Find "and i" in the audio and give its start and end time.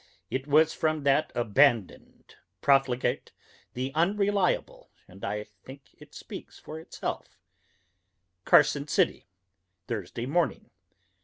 5.07-5.43